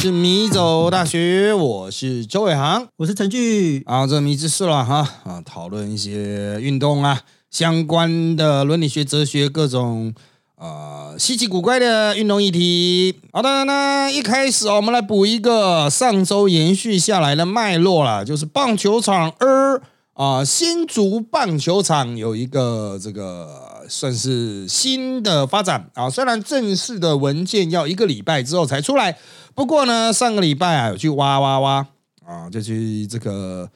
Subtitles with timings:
[0.00, 3.82] 是迷走大学，我是周伟航，我是陈俊。
[3.84, 7.20] 啊，这迷之事了哈啊，讨论一些运动啊
[7.50, 10.14] 相关的伦理学、哲学各种
[10.56, 13.16] 呃稀奇古怪的运动议题。
[13.32, 19.82] 好的，那一开始我们来补一个上周延续下来的脉络啦，就是棒球场二
[20.18, 23.66] 啊，新竹棒球场有一个这个。
[23.90, 29.16] 算是新的发展啊，虽然正式的文件要一个礼拜之后才出来，
[29.54, 31.86] 不过呢，上个礼拜啊有去挖挖挖
[32.26, 33.66] 啊，就去这个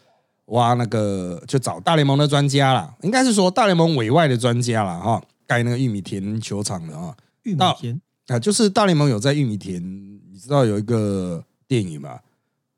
[0.49, 9.83] 挖那个，就找大联盟的专家了，应该是说大联盟委外的专家了哈，盖那个玉米田球场的啊，玉米田啊，就是大联盟有在玉米田，
[10.31, 12.19] 你知道有一个电影吗？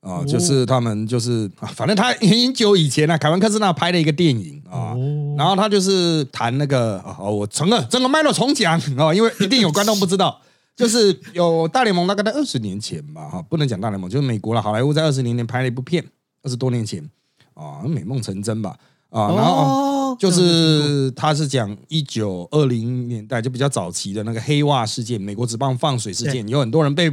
[0.05, 4.95] 啊，就是他们就是啊，反正他很久以前呢，凯文科斯纳拍了一个电影啊，
[5.35, 10.39] 然后他就是谈那个哦，我成了整个脉络重讲哦， 因为一定有观众不知道，
[10.77, 16.05] 就是有大联盟大概在二十年前吧，哈，不能讲大联盟，就是美国了，好莱坞在二十年前拍了一部片，
[16.43, 17.03] 二十多年前
[17.55, 18.77] 啊，美梦成真吧，
[19.09, 27.11] 啊，然后就是他是讲一九二零年代就比较早期的那个黑袜事件，美国职棒放水事件，有很多人被。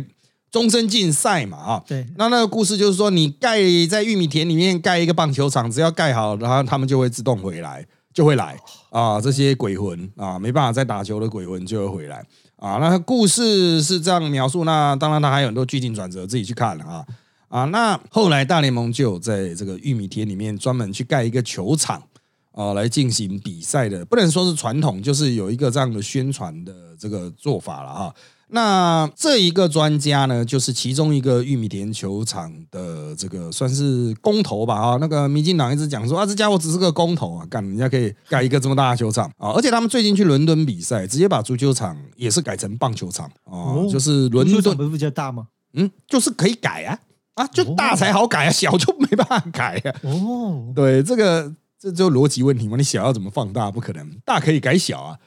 [0.51, 3.57] 终身禁赛嘛，啊，对，那那个故事就是说，你盖
[3.89, 12.17] 在玉米田里面盖一个棒球场，只要盖好，然后他们就会自动回来，就会来啊，这些鬼魂啊，没办法再打球的鬼魂就会回来
[12.57, 12.79] 啊。
[12.81, 17.05] 那故事是这样描述，那当然它还有很多剧情转折，自己去看了啊
[17.47, 17.63] 啊。
[17.65, 22.03] 那后来大联盟就有在这个玉米田里面专门去盖一个球场
[22.51, 28.13] 啊，来进行比赛的，不能说是传统，就是有一个这样的宣传的这个做法了啊。
[28.53, 34.97] 那这一个专家呢，就是其中一个玉米田球场的这个算是工头吧啊。
[34.99, 39.51] 那个民进党一直讲说啊，这家伙只是个工头啊，干人家可以盖一个这么大的球场啊。
[39.55, 45.47] 而且他们最近去伦敦比赛，直接把足球场也是改成棒球场啊，就是伦敦不是比较大吗？
[45.73, 46.99] 嗯， 就是可以改啊
[47.35, 49.95] 啊，就大才好改啊，小就没办法改啊。
[50.03, 53.71] 哦，对，这个这就逻辑问题嘛，你小要怎么放大？
[53.71, 55.17] 不可能，大可以改小啊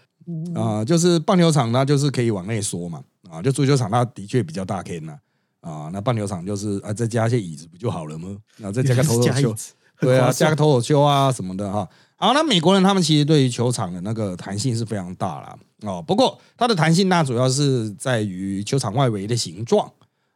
[0.55, 3.03] 啊，就是棒球场它就是可以往内缩嘛。
[3.31, 5.19] 啊，就足球场，它的确比较大，可以呢。
[5.61, 8.37] 啊，那棒球场就是啊，再加一些椅子不就好了吗？
[8.59, 9.55] 然后再加个投手球，
[9.99, 11.89] 对啊，加个投手球啊什么的哈。
[12.17, 16.05] 好，那美国人他们其实对于球场的那个弹性是非常大啦哦。
[16.07, 19.91] 不过它的弹性那主要是在于球场外围的形状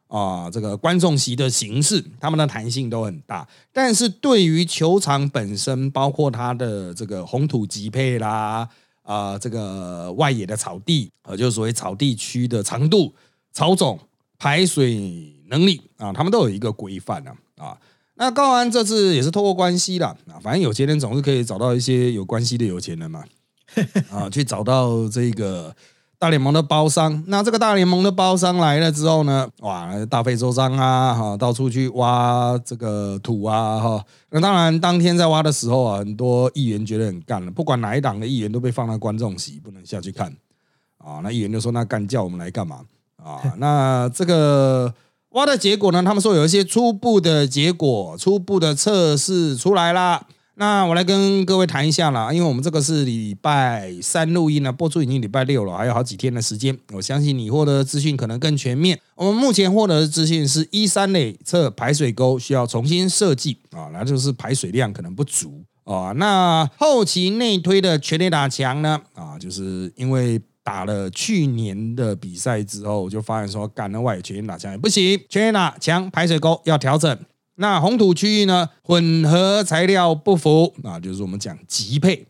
[0.07, 3.47] 啊，这个观众席的形式，他们的弹性都很大。
[3.71, 8.67] 但是对于球场本身，包括它的这个红土级配啦。
[9.09, 13.11] 啊，这个外野的草地，呃，就是所谓草地区的长度、
[13.51, 13.99] 草种、
[14.37, 17.75] 排水能力啊，他们都有一个规范的啊。
[18.13, 23.23] 那高安这次也是透过关系的啊，反正有钱人总是可以找到一些有关系的有钱人嘛，
[24.11, 25.75] 啊，去找到这个。
[26.19, 34.05] 大联盟的包商，那这个大联盟的包商来了之后呢，哇，大费周章啊，哈，到处去挖这个土啊，哈。
[34.29, 40.27] 那当然，当天在挖的时候啊，很多议员觉得很干了，不管哪一党的议员都被放到观众席，不能下去看
[40.97, 41.21] 啊。
[41.23, 42.81] 那议员就说：“那干叫我们来干嘛？”
[43.23, 44.93] 啊，那这个
[45.29, 46.03] 挖的结果呢？
[46.03, 50.27] 他们说有一些初步的结果，初步的测试出来了。
[50.59, 56.77] 那我来跟各位谈一下啦，因为我们这个是礼拜三录音呢，播出已经礼拜六了，还有好几天的时间。
[56.91, 58.99] 我相信你获得的资讯可能更全面。
[59.15, 66.11] 我们目前获得的资讯是一三垒侧排水沟需要重新设计啊，那就是排水量可能不足啊。
[66.17, 77.17] 那后期内推的全垒打墙呢啊，就是因为打了去年的比赛之后，就发现说干了外全垒打墙也不行，全垒打墙排水沟要调整。
[77.61, 78.69] 那红土区域呢？
[78.81, 82.25] 混合材料不符啊，就是我们讲极配。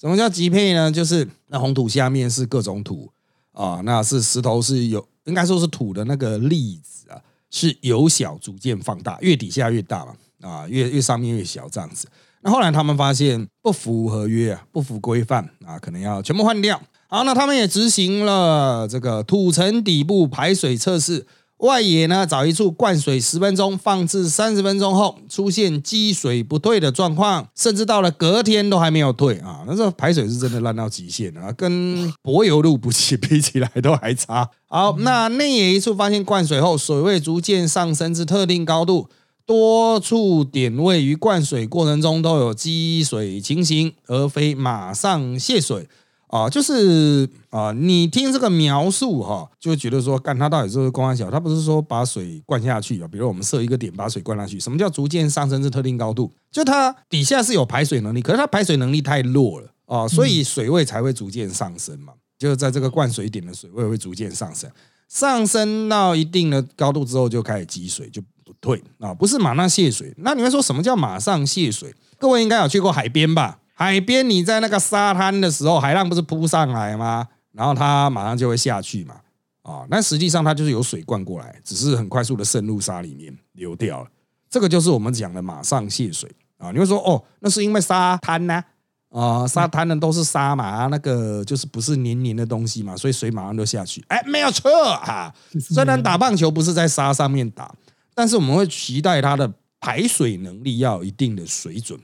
[0.00, 0.90] 什么叫极配呢？
[0.90, 3.10] 就是那红土下面是各种土
[3.52, 7.20] 啊，那是石头是有，应该说是土的那个粒子啊，
[7.50, 12.08] 是由小逐渐放大，越底下越大嘛啊，越越上面越小这样子。
[12.40, 16.80] 那后来他们发现不符合约啊，不符规范啊，可能要全部换掉。
[17.06, 21.26] 好，那他们也执行了这个土层底部排水测试。
[21.60, 29.62] 外野呢，找一处灌水十分钟，放置三十分钟后，出现积水不退的状况，甚至到了隔天都还没有退啊！
[29.66, 34.48] 那这排水是真的烂到极限啊，跟柏油路不起比起来都还差。
[34.66, 39.08] 好，那内野一处发现灌水后，水位逐渐上升至特定高度，
[39.44, 45.86] 多处点位于灌水过程中都有积水情形，而非马上泄水。
[46.30, 56.32] 啊，就是啊，你听这个描述哈，就觉得说，干它到底是公安小，它不是说把水灌下去啊，比如我们设一个点把水灌下去，什么叫逐渐上升至特定高度？
[56.52, 64.70] 就它底下是有排水能力，可是它排水能力太弱了啊，所以水位才会逐渐上升嘛，就是在这个灌水点的水位会逐渐上升。
[65.08, 70.14] 上升到一定的高度之后就开始积水，就不退啊，不是马上泄水。
[70.18, 71.92] 那你们说什么叫马上泄水？
[72.16, 73.58] 各位应该有去过海边吧？
[73.80, 77.26] 海边你在那个沙滩的时候，海浪不是扑上来吗？
[77.52, 79.14] 然后它马上就会下去嘛，
[79.62, 84.10] 啊，那实际上它就是有水灌过来，只是很快速的渗入沙里面流掉了。
[84.50, 86.70] 这个就是我们讲的马上泄水啊。
[86.72, 88.62] 你会说哦，那是因为沙滩呢？
[89.08, 94.04] 啊，沙滩呢都是沙嘛，那个就是不是黏黏的东西嘛，所以水马上就下去。
[94.08, 95.34] 哎，没有错啊。
[95.58, 97.74] 虽然打棒球不是在沙上面打，
[98.14, 99.50] 但是我们会期待它的
[99.80, 101.98] 排水能力要有一定的水准。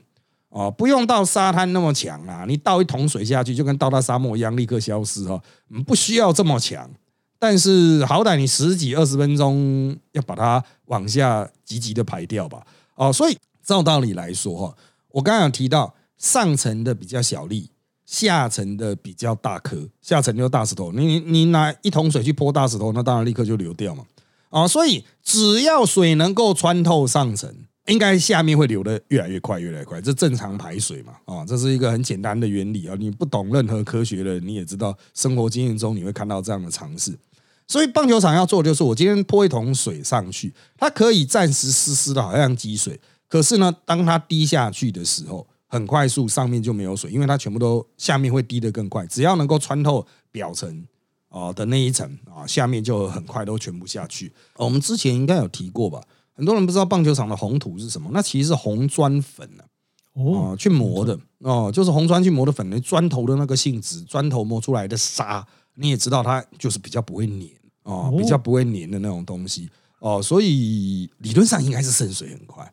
[0.57, 2.43] 哦，不用到沙滩那么强啊！
[2.47, 5.39] 你倒一桶水下去，就跟倒到沙漠一样，立刻消失哈。
[5.85, 6.89] 不需要这么强，
[7.37, 12.65] 但是好歹你十几二十分钟要把它往下急急的排掉吧。
[12.95, 14.75] 哦，所以照道理来说哈，
[15.09, 17.69] 我刚刚有提到上层的比较小粒，
[18.07, 20.91] 下层的比较大颗，下层就大石头。
[20.91, 24.03] 你你拿一桶水去泼大石头，那当然立刻就流掉嘛。
[24.49, 27.53] 啊，所以只要水能够穿透上层。
[27.87, 31.13] 应该下面会流的越来越快，越来越快，这正常排水嘛？
[31.25, 32.95] 啊，这是一个很简单的原理啊！
[32.99, 37.17] 你不懂任何科学的，你也知道，生活经验中你会看到这样的尝试。
[37.65, 42.99] 所以棒球场要做的就是，我今天泼一桶水上去，它可以暂时湿湿的，好像积水。
[43.29, 49.05] 可是呢，当它滴下去的时候，很快速，上面就没有水，因为它全部都下面会滴得更快。
[49.07, 50.85] 只要能够穿透表层
[51.29, 54.31] 啊的那一层啊，下面就很快都全部下去。
[54.55, 56.01] 我们之前应该有提过吧？
[56.37, 59.65] 很多人不知道棒球场的红土是什么，那其实是红砖粉啊，
[60.13, 67.49] 哦，去磨的哦，就是红砖去磨的粉，那砖头的那个性质，砖头磨出来的沙，你也知道它就是比较不会粘
[67.81, 69.67] 哦，比较不会粘的那种东西
[69.99, 72.71] 哦，所以理论上应该是渗水很快。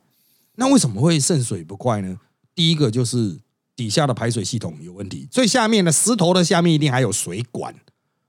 [0.56, 2.18] 那为什么会渗水不快呢？
[2.54, 3.38] 第一个就是
[3.74, 7.74] 底下的排水系统有问题，最下面的石头的下面一定还有水管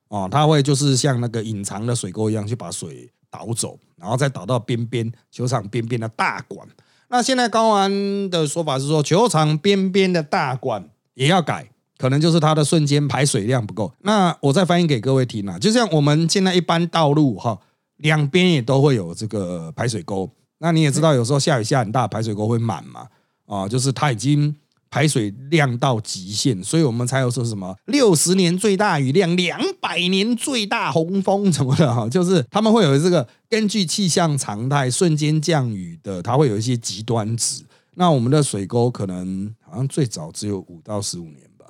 [0.08, 3.12] 哦，它会就是像那个隐藏的水沟一样去把水。
[3.36, 6.66] 倒走，然后再倒到边边球场边边的大管。
[7.10, 13.92] 那现在高安的说法是说，球场边边的大管也要改，可能就是它的瞬间排水量不够。
[14.02, 17.60] 那我再翻译给各位听啊，就像我们现在一般道路哈，
[17.98, 20.30] 两边也都会有这个排水沟。
[20.60, 23.08] 那你也知道，有时候下雨下很大，排水沟会满嘛，
[23.46, 24.56] 啊，就是它已经。
[24.90, 37.64] 排水量到极限，所以我们才有说什么六十年最大雨量、两百年最大洪峰什么的哈， 就是他们会有这个根据气象常态瞬间降雨的，它会有一些极端值。
[37.96, 41.66] 那我们的水沟可能好像最早只有五到十五年吧，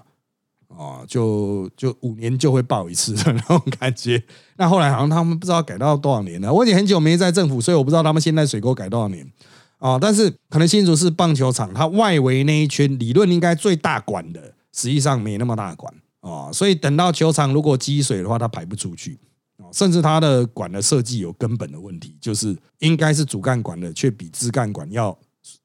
[0.76, 4.24] 啊，就就五年就会爆一次的那种感觉。
[4.58, 9.28] 那后来好像他们不知道改到多少年了，我已经很久没在政府，所以我不知道他们现在水沟改多少年。
[9.77, 19.19] 啊，但是可能新竹是棒球场，它外围那一圈理论应该最大管的，实际上没那么大管啊，所以等到球场如果积水的话，它排不出去
[19.57, 25.16] 啊，甚至它的管的设计有根本的问题，就是应该是主干管的，却比支干管要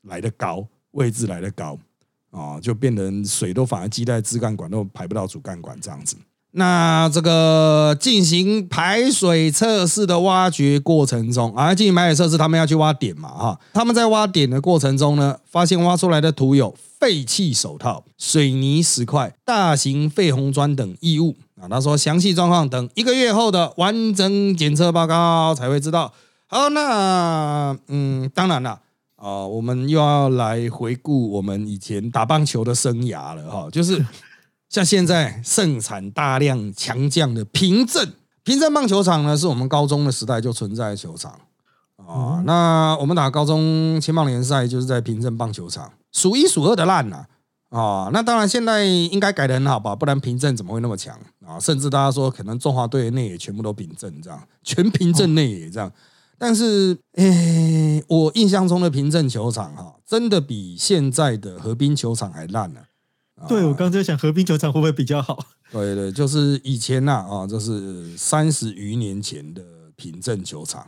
[0.02, 1.78] 来的高，位置来的高
[2.30, 6.16] 啊，就变成水都反而积在支干管，都排不到主干管这样子。
[6.52, 21.68] 那这个进行排水测试的挖掘过程中啊，进行排水测试，他们要去挖点嘛，哈，他们在挖点的过程中呢，发现挖出来的土有废弃手套、水泥石块、大型废红砖等异物啊。
[21.68, 26.12] 他说详细状况等一个月后的完整检测报告才会知道。
[26.48, 28.80] 好，那嗯，当然了
[29.14, 34.04] 啊，我们又要来回顾我们以前打棒球的生涯了，哈，就是。
[34.70, 38.12] 像现在盛产大量强将的平镇，
[38.44, 41.32] 平镇棒球场呢，是我们高中的时代就存在的球场
[41.96, 42.40] 啊。
[42.46, 47.26] 那我们打高中青棒联赛就是在平镇棒球场，数一数二的烂呐
[47.70, 48.10] 啊。
[48.12, 51.58] 那当然现在应该改的很好吧，不然平镇怎么会那么强啊？
[51.58, 55.90] 甚至大家说可能中华队内也全部都平镇这样，全平镇内也这样。
[56.38, 62.80] 但是诶，我印象中的平镇球场哈，真的比现在的河滨球场还烂呢。
[63.48, 65.38] 对，我刚在想河滨球场会不会比较好？
[65.72, 69.62] 对对，就是以前呐啊，就是三十余年前的
[69.96, 70.86] 平镇球场，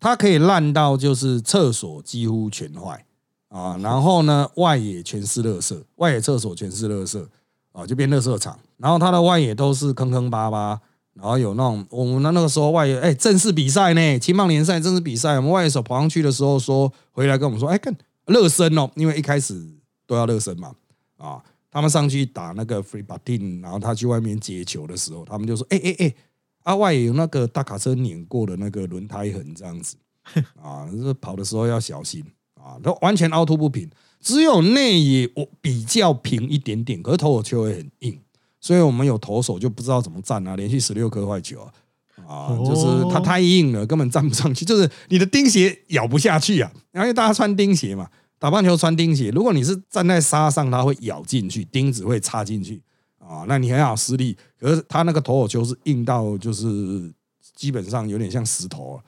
[0.00, 3.04] 它可以烂到就是厕所几乎全坏
[3.48, 7.24] 啊，然后呢外野全是垃圾，外野厕所全是垃圾
[7.72, 8.58] 啊，就变垃圾场。
[8.78, 10.80] 然后它的外野都是坑坑巴巴，
[11.14, 17.94] 然后有那种我们那个时候外野哎正式比赛呢，青棒联赛正式比赛，我们外野手跑上去的时候说回来跟我们说，哎看
[18.26, 19.60] 热身哦，因为一开始
[20.06, 20.72] 都要热身嘛
[21.16, 21.42] 啊。
[21.72, 26.14] 他们上去打那个 free batting，然后他去外面接球的时候，他们就说：“哎哎哎，
[26.62, 29.96] 阿外有那个大卡车碾过的那个轮胎痕，这样子。
[30.62, 32.24] 啊，是跑的时候要小心。
[32.54, 38.20] 啊，都完全凹凸不平，只有内野我比较平一点点，可是投手球也很硬，
[38.60, 41.72] 所以我们有投手就不知道怎么站啊，连续十六颗坏球啊，
[42.24, 46.70] 啊，就是它太硬了，根本站不上去，就是你的钉鞋咬不下去啊。
[46.92, 48.08] 然后大家穿钉鞋嘛，
[48.42, 52.82] 打棒球穿钉鞋，如果你是站在沙上，它会咬进去，钉子会插进去
[53.20, 54.36] 啊，那你很好施力。
[54.58, 57.14] 可是它那个投手球是硬到，就是
[57.54, 59.00] 基本上有点像石头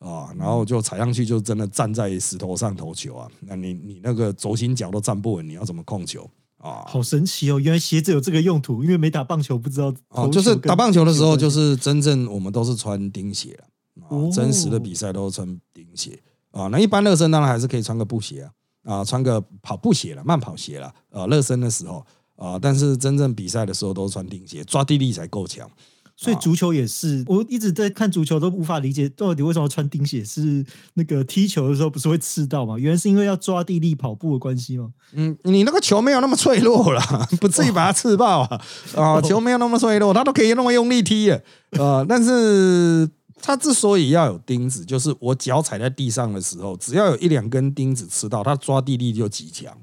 [0.00, 6.28] 啊，然后就踩上去就真的站在石头上投球啊，那你你那个轴心脚都站不稳，你要怎么控球？
[6.58, 7.60] 啊，好神奇哦！
[7.60, 9.94] 原来鞋子有这个用途，因为没打棒球不知道。
[10.08, 13.56] 哦，就是打棒球的时候，就是真正我们都是穿钉鞋
[14.02, 16.20] 啊，真实的比赛都是穿钉鞋
[16.50, 16.66] 啊。
[16.66, 18.50] 那一般热身当然还是可以穿个布鞋啊，
[18.84, 22.04] 啊，穿个跑步鞋了，慢跑鞋了，啊，热身的时候
[22.36, 25.68] 啊，但是真正比赛的时候都穿钉鞋，抓地力才够强。
[26.16, 32.78] 所以足球也是，我一直在看足球都无法理解到底为什么穿钉鞋是那个踢球的时候不是会刺到吗？
[32.78, 34.90] 原来是因为要抓地力跑步的关系吗？
[35.14, 37.00] 嗯，你那个球没有那么脆弱了，
[37.40, 38.60] 不至于把它刺爆啊！
[38.96, 41.40] 啊，球没有那么脆弱，它都可以那么用力踢啊！
[41.78, 43.08] 啊，但是
[43.42, 49.76] 它之所以要有钉子，就是我脚踩在地上的时候，只要有一两根钉子吃到，它抓地力就极强。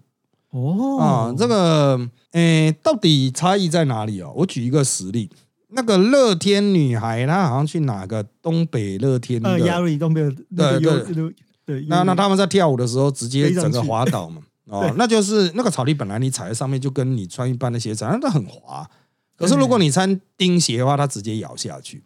[0.52, 2.00] 哦，啊，这个，
[2.32, 4.32] 诶，到底差异在哪里哦？
[4.36, 5.30] 我举一个实例。
[5.70, 10.22] 那个乐天女孩，她好像去哪个东北乐天呃，亚瑞东北
[10.56, 11.34] 对对
[11.66, 18.90] 对，那那他们在跳舞的时候，直接整个滑倒嘛， 哦，那就是那个草地本来你踩在上面，就跟你穿一般的鞋子，那都很滑。
[19.36, 22.02] 可是如果你穿钉鞋的话，它直接咬下去。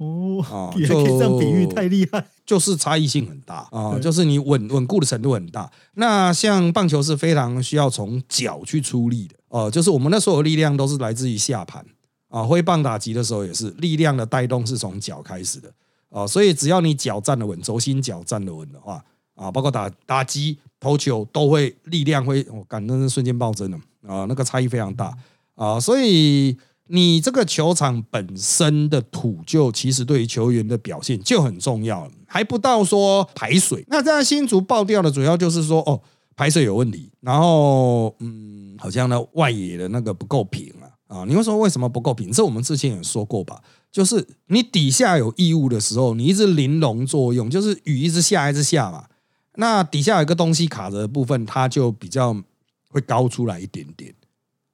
[0.00, 5.70] 哦，啊， 就这样比喻太厉害， 就是差异性很大啊，就是你稳稳固的程度很大。
[5.94, 11.84] 那像棒球是非常需要从脚去出力的，哦，就是我们的所有力量都是来自于下盘。
[12.28, 15.68] 啊，挥棒打击的时候也是力量的带动是从脚开始的
[16.10, 19.04] 啊，所以只要你脚站得稳，轴心脚站得稳的话
[19.34, 25.12] 啊，包括打打击、投球都会力量会，我感真是瞬间暴增了啊，那个差异非常大
[25.56, 26.56] 啊，所以
[26.92, 33.84] 你这个球场本身的土就其实对于球员的表现就很重要，还不到说排水。
[33.88, 36.00] 那这样新竹爆掉的主要就是说哦
[36.36, 40.90] 排水有问题，然后嗯，好像呢外野的那个不够平啊。
[41.10, 42.30] 啊，你会说为什么不够平？
[42.30, 49.06] 这我们之前也说过吧，就是你底下有异物的时候，你一直玲珑作用，就是雨一直下一直下嘛，
[49.56, 52.32] 那底下有个东西卡着的部分，它就比较
[52.88, 54.14] 会高出来一点点，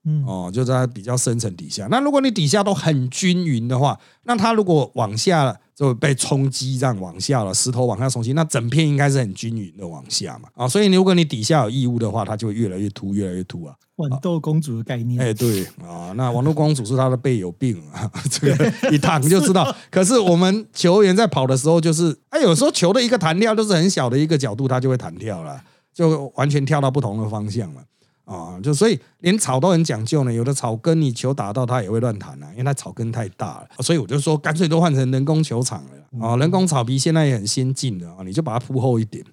[0.06, 1.86] 嗯，哦，就在比较深层底下。
[1.90, 5.54] 那如果你底下都很均匀的话，那它如果往下。
[5.76, 13.75] 就被冲击这样往下了，石头往下冲击，那整片应该是很均匀的往下嘛啊，所以如果你底下有异物的话，它就会越来越凸，越来越凸啊。
[13.96, 19.70] 豌豆公主的概念，哎，对啊，那豌豆公主是她的背有病啊，这个 一躺就知道。
[19.90, 27.82] 可是我们球员在跑的时候，就是哎，有时候球的一个弹跳都是很小的一个角度，它就会弹跳了，就完全跳到不同的方向了。
[28.26, 30.33] 啊，就所以连草都很讲究呢。
[30.33, 33.68] 有的草根你球打到它也会乱弹啊，因为它草根太大了。
[33.78, 36.37] 所以我就说，干脆都换成人工球场了啊。
[36.37, 39.25] 人工草皮现在也很先进的啊，你就把它铺厚一点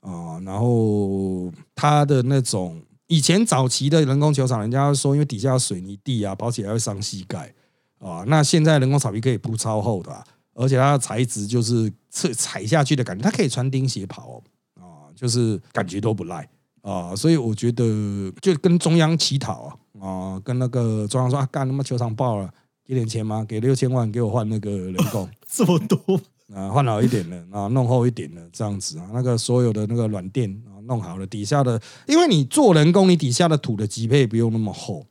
[0.00, 0.40] 啊。
[0.46, 7.52] 然后它的那种以前早期的人工球场，人家说因为底下有水泥地啊，跑起来会伤膝盖
[7.98, 8.24] 啊。
[8.28, 10.24] 那现在人工草皮可以铺超厚的，
[10.54, 14.42] 而且它的材质就是踩踩下去的感觉，它可以穿钉鞋跑
[14.76, 16.48] 啊，就是感觉都不赖。
[16.88, 17.84] 啊，所以我觉得
[18.40, 22.50] 就跟中央乞讨啊，啊，跟那个中央说啊，干他妈球场爆了，
[22.86, 23.44] 给点钱吗？
[23.46, 25.98] 给六千万给我换那个人工， 这么多
[26.54, 35.06] 啊，换好一点的啊，弄厚一点的这样子啊，那个所有的那个软垫啊，弄好了，底下的，因为你做人工，你底下的土的级配不用那么厚，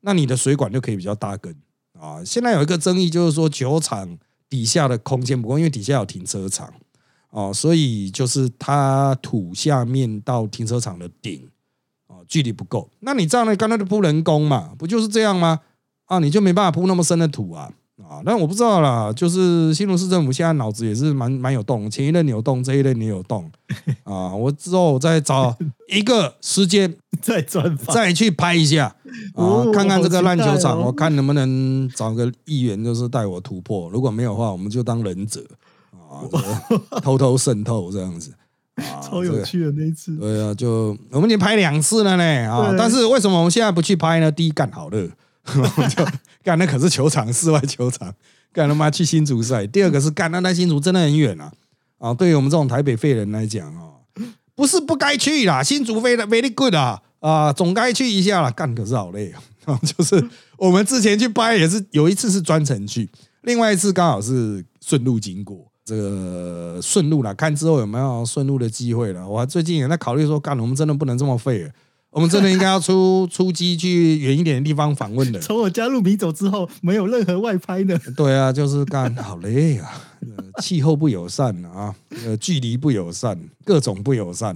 [0.00, 1.54] 那你的水管就可以比较大根
[1.92, 2.24] 啊。
[2.24, 4.16] 现在有一个争议就是说，球场
[4.48, 6.72] 底下的空间不够，因为底下有停车场。
[7.30, 11.46] 哦，所以就是它土下面到停车场的顶，
[12.06, 12.88] 哦，距离不够。
[13.00, 13.54] 那你这样呢？
[13.54, 15.60] 刚才就铺人工嘛，不就是这样吗？
[16.06, 17.70] 啊，你就没办法铺那么深的土啊
[18.08, 18.22] 啊！
[18.24, 23.50] 那我不知道啦，就是新竹市政府现在脑子也是蛮蛮有洞，前一任有洞，这一任也有洞
[24.04, 24.34] 啊。
[24.34, 25.54] 我之后再找
[25.88, 28.86] 一个时间 再专再去拍一下
[29.36, 33.90] 啊，看看这个烂球场，我看能不能找个议员就是带我突破。
[33.90, 35.44] 如果没有的话，我们就当忍者。
[36.08, 38.32] 啊，偷偷渗透这样子，
[39.04, 40.16] 超有趣的那一次。
[40.16, 42.74] 对啊，就我们已经拍两次了呢啊！
[42.78, 44.30] 但是为什么我们现在不去拍呢？
[44.32, 45.06] 第一，干好热，
[45.44, 46.06] 就
[46.42, 48.14] 干那可是球场，室外球场，
[48.52, 49.66] 干他妈去新竹赛。
[49.66, 51.52] 第二个是干那那新竹真的很远啊
[51.98, 52.14] 啊！
[52.14, 54.00] 对于我们这种台北废人来讲啊，
[54.54, 58.50] 不是不该去啦，新竹飞的 very good 啊啊，总该去一下啦。
[58.50, 59.32] 干可是好累
[59.66, 59.78] 啊！
[59.84, 63.10] 就是我们之前去拍也是有一次是专程去，
[63.42, 65.67] 另外一次刚好是顺路经过。
[65.88, 69.26] 这个顺路了，看之后有没有顺路的机会了。
[69.26, 71.66] 我最近也在考虑说，干，我们真的不能这么废，
[72.10, 75.40] 我们真的应该要出 出击去远一点的地方访问的。
[75.40, 77.98] 从我加入米走之后，没有任何外拍的。
[78.14, 79.88] 对啊，就是干，好累啊。
[80.60, 81.94] 气候不友善啊，
[82.26, 84.54] 呃，距离不友善，各种不友善。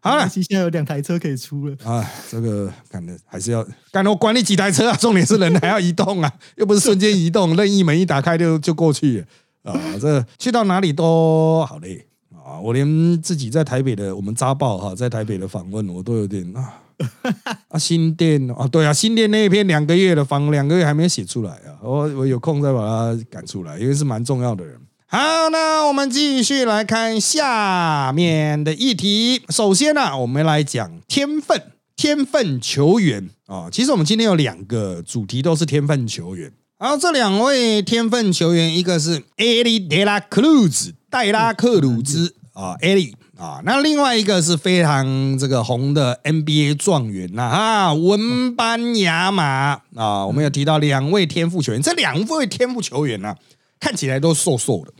[0.00, 4.04] 好了，现在有两台车可以出了啊，这个干的还是要干。
[4.04, 9.24] 我管你几台车啊，重点是人还要移动啊，又不是瞬间移动，任意门一打开就就过去
[9.64, 9.74] 啊。
[10.00, 12.60] 这去到哪里都好累啊！
[12.62, 12.86] 我连
[13.20, 16.80] 自己在台北的我们扎报哈，在台北的访问，我都有点啊
[17.68, 24.78] 啊新店啊，对啊，新店那一篇两个月的访，两个月还没写出来啊，我我有空再把它赶出来，因为是蛮重要的人。
[25.06, 25.18] 好，
[25.50, 29.42] 那我们继续来看下面的议题。
[29.48, 31.60] 首先呢，我们来讲天分，
[31.96, 33.68] 天分球员啊。
[33.70, 36.52] 其实我们今天有两个主题都是天分球员。
[36.76, 43.62] 好，这两位天分球员，一个是艾利德拉克鲁兹，戴拉克鲁兹啊，艾利啊。
[43.64, 50.26] 那另外一个是非常这个红的 NBA 状元呐啊，文班亚马啊。
[50.26, 53.36] 我们有提到两位天赋球员，这两位天赋球员呢，
[53.78, 54.92] 看起来都瘦瘦的。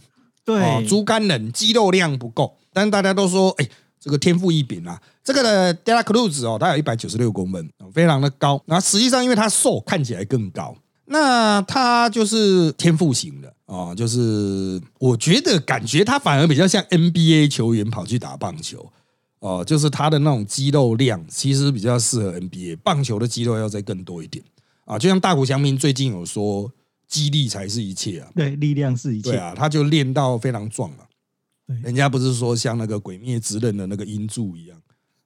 [0.44, 3.68] 对，啊猪肝人肌肉量不够，但大家都说，哎，
[4.00, 5.00] 这个天赋异禀啊！
[5.24, 8.62] 这个的 d e l a Cruz 哦，他有一百九十六公分，非常的高。
[8.66, 10.76] 那实际上，因为他瘦，看起来更高。
[11.06, 18.90] 那他就是天赋型的啊，就是我觉得感觉他反而比较像 NBA 球员跑去打棒球
[19.40, 24.44] 哦，就是他的那种肌肉量其实比较适合 NBA 棒球的肌肉要再更多一点
[24.84, 24.98] 啊。
[24.98, 26.72] 就像大谷翔平最近有说。
[27.06, 28.28] 肌力才是一切啊！
[28.34, 29.32] 对，力量是一切。
[29.32, 31.06] 对啊，他就练到非常壮了。
[31.64, 34.76] 对，人家不是说像那个鬼灭之刃的那个音柱一样。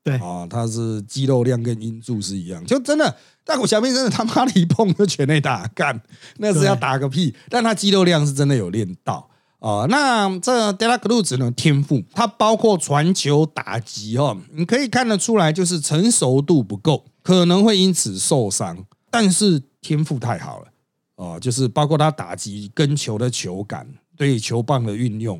[0.04, 3.14] 对啊，他是肌肉量跟英柱是一样，就真的
[3.44, 6.00] 大谷小兵真的他妈的一碰就全内打干，
[6.38, 7.34] 那是要打个屁！
[7.50, 9.28] 但他肌肉量是真的有练到
[9.58, 9.84] 啊。
[9.90, 11.50] 那这德拉克鲁兹呢？
[11.50, 20.68] 天赋，他包括传球、打击哦，你可以看得出来，就是成熟度不够，可能会因此受伤，但是天赋太好了。
[21.16, 25.38] 哦，就是包括他打击跟球的球感，对球棒的运用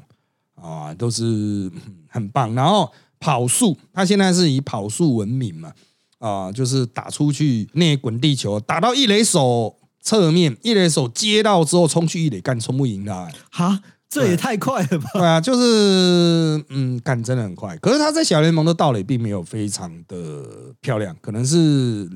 [0.57, 1.71] 啊，都是
[2.09, 2.53] 很棒。
[2.55, 5.73] 然后跑速，他现在是以跑速闻名嘛，
[6.19, 13.29] 啊，就是打出去那滚地球，打到一垒手侧面，一垒手接到之后冲去一垒干，冲不赢他。
[13.51, 15.11] 哈，这也太快了吧？
[15.15, 17.77] 对啊，就是嗯，干真的很快。
[17.79, 22.09] 可是他在小联盟的盗垒并没有非常的漂亮，可能是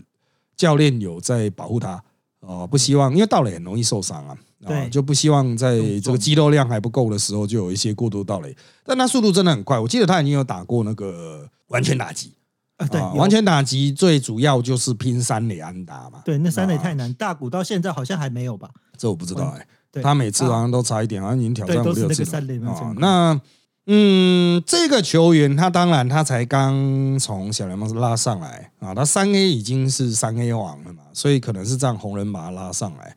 [0.57, 2.03] 教练有在保护他。
[2.43, 8.55] 哦，不希望，因为盗垒很容易受伤啊，啊，就不希望在这个肌肉量还不够的时候就有一些过度盗垒。
[8.85, 12.33] 但他速度真的很快，我记得他已经有打过那个完全打击
[12.79, 16.21] 啊，对，完全打击最主要就是拼三垒安打嘛。
[16.25, 18.69] 对，那三垒太难，大谷到现在好像还没有吧？
[18.99, 22.95] 这我不知道哎，他每次好像都差一点，好像已经挑战五六次了。
[22.99, 23.41] 那。
[23.87, 33.17] 嗯，这个球员他当然他才刚从小联盟拉上来啊，他三 A 已经是三 A 王了嘛，所以可能是这样红人把他拉上来。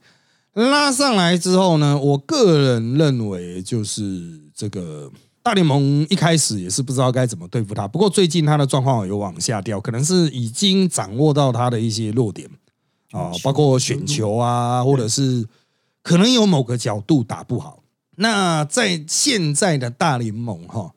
[0.54, 5.12] 拉上来之后呢，我个人认为就是这个
[5.44, 12.50] 大联盟一开始也是不知道该怎么对付他，不过最近他的状况有往下掉，可能是已经掌握到他的一些弱点
[13.12, 15.46] 啊，包括选球啊，或者是
[16.02, 17.84] 可能有某个角度打不好。
[18.18, 20.94] 那在现在的大联盟哈，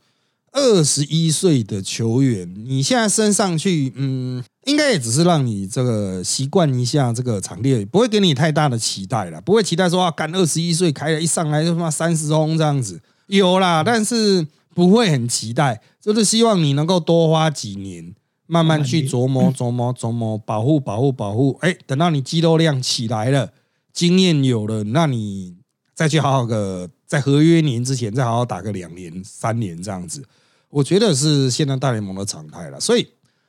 [0.53, 18.15] 二十一岁的球员，你现在升上去，嗯，应该也只是让你这个习惯一下这个场地，不会给你太大的期待了，不会期待说啊，干二十一岁开了一上来就他妈三十轰这样子，有啦，但是不会很期待，就是希望你能够多花几年，
[18.47, 23.53] 慢慢去琢磨 琢磨琢磨，保护保护保护，哎，等到你肌肉量起来了，
[23.93, 25.57] 经验有了，那你
[25.95, 26.89] 再去好好的。
[27.09, 30.23] 在合约年之前，再好好打个两年、三年这样子，
[30.69, 32.79] 我觉得是现在大联盟的常态了。
[32.79, 33.09] 所以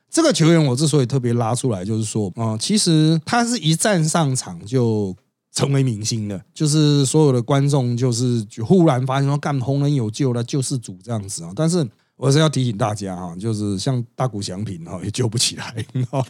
[0.10, 5.13] 这个球员我之所以特别拉出来，就是说啊，其实他是一站上场就
[5.54, 11.52] 成为明星的，就是所有的观众就是就忽然发现说，干红人有救了，救世主这样子啊。
[11.54, 16.26] 但是我是要提醒大家哈，就是像大谷祥平哈也救不起来 哦。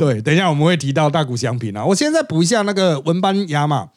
[0.00, 1.84] 对，等一下我们会提到大谷祥平啊。
[1.84, 3.88] 我现在补一下那个文班亚马。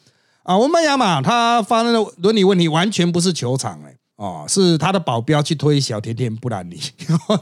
[0.44, 6.78] 啊，文班亚马他发生的伦理问题完全不是球场哎，哦，是他的保镖去推小甜甜布兰妮，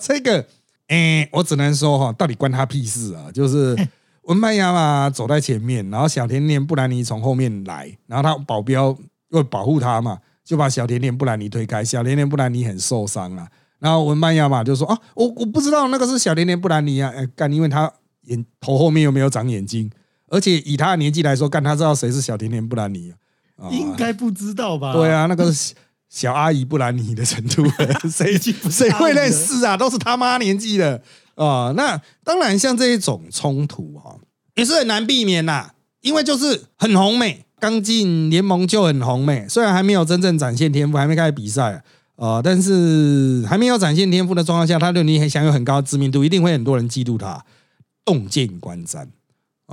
[0.00, 0.46] 这个
[0.86, 3.26] 哎，我只能说哈，到底关他屁事啊？
[3.34, 3.76] 就是
[4.22, 8.96] 文班亚马走在前面，然后小甜甜布兰妮从后面来，然后他保镖
[9.30, 13.48] 为保护他嘛，就把小甜甜布兰妮推开，小甜甜布兰妮很受伤啊，
[13.80, 17.92] 然后文班亚马就说啊，我我不知道那个是小甜甜布兰妮啊，哎干，因为他
[18.26, 19.90] 眼头后面又没有长眼睛。
[20.32, 23.12] 而且以他的年纪来说，干他知道谁是小甜甜布兰妮？
[23.70, 24.94] 应该不知道吧？
[24.94, 25.52] 对啊，那个
[26.08, 27.62] 小阿姨布兰妮的程度，
[28.10, 29.76] 谁谁会认识啊？
[29.76, 31.02] 都是他妈年纪的
[31.34, 31.72] 啊！
[31.76, 34.16] 那当然，像这一种冲突啊，
[34.54, 41.84] 也是很难避免呐，因为就是很红美，刚进联盟就很红美，虽然还没有真正展现天赋，还没开始比赛
[42.16, 47.44] 啊，但是还没有展现天赋的状况下，他对你很享有很高的知名度，一定会很多人嫉妒他，
[48.04, 49.06] 洞见观瞻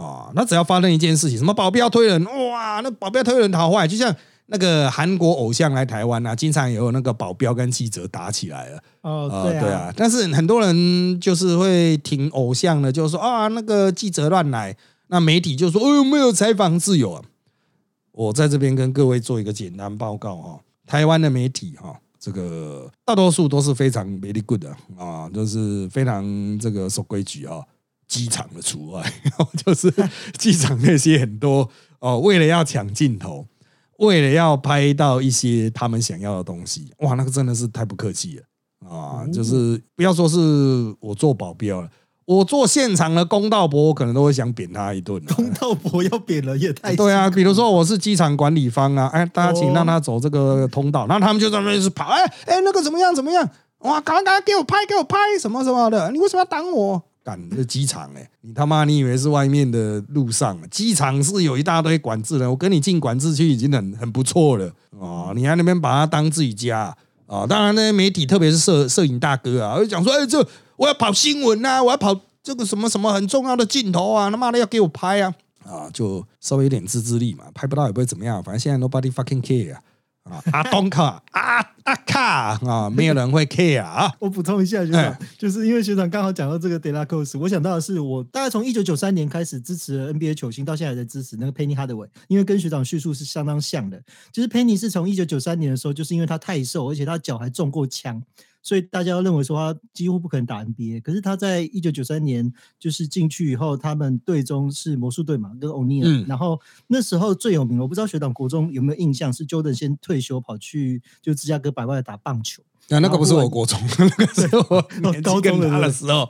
[0.02, 0.32] 啊。
[0.36, 4.16] 那只要发生一件事情，什么保镖推人，哇，那保镖推人好坏，就像。
[4.52, 8.80] 那个韩国偶像来台湾啊，经常也有那个保镖跟记者打起来了。
[9.02, 14.76] 哦，对啊，但是很多人就是会挺偶像的，就是说啊，那个记者乱来，
[15.10, 17.22] 那媒体就说，哦，没有采访自由啊。
[18.12, 27.62] 我在这边跟各位做一个简单报告哈，台湾的媒体哈，这个大多数都是非常 very good 的啊，就是非常这个守规矩啊，
[28.10, 29.14] 机场的除外，
[29.66, 29.90] 就是
[30.38, 31.70] 机场那些很多
[32.00, 33.48] 哦，为了要抢镜头。
[34.00, 39.28] 为了要拍到一些他们想要的东西，哇，那个真的是太不客气了啊！
[39.28, 40.38] 就是不要说是
[41.02, 41.90] 我做保镖了，
[42.24, 45.22] 我做现场的公道伯，我可能都会想扁他一顿。
[45.36, 46.96] 公道伯要扁了也太……
[46.96, 53.50] 对啊，比如说我是机场管理方啊，哎，大家请让他走这个通道，然后他们就在那边是跑，哎哎，那个怎么样怎么样？
[53.80, 57.04] 哇，赶快赶快给我拍给我拍什么什么的，你为什么要挡我？
[57.50, 60.58] 这机场哎，你他妈你以为是外面的路上？
[60.70, 65.34] 机场是有一大堆管制的，我跟你进管制区已经很很不错了啊！
[65.36, 67.46] 你在那边把它当自己家啊！
[67.46, 75.34] 当然那些媒体，特别是摄摄影大哥啊，会讲说：“哎，这我要跑新闻啊，我要跑这个什么什么很重要的镜头啊，他妈的要给我拍啊！”
[75.66, 79.82] 啊，就稍微有点自制力嘛，拍不到也不会怎么样，反正现在 nobody fucking care 啊。
[80.24, 84.14] 啊，阿东卡，阿阿卡啊，没有人会 care 啊。
[84.22, 94.00] 我补充一下，学长，就是因为学长刚好讲到这个 De La Cruz，我想到的是，我大概从一九九三年开始支持 NBA 球星，到现在还在支持那个 Penny Hardaway，因为跟学长叙述是相当像的。
[94.32, 98.22] 就是 Penny 是从一九九三年的时候，就是因为他太瘦，而且他脚还中过枪。
[98.62, 106.26] 所以大家都认为说他几乎不可能打 NBA，可是他在一九九三年就是进去以后，他们队中是魔术队嘛，跟欧尼尔。
[106.28, 112.62] 然后那时候最有名，我不知道学长国中有没有印象，是 Jordan 先退休跑去就芝加哥百万打棒球。
[112.90, 114.82] 那那个不是我国中，那个是我
[115.24, 116.28] 高中的时候，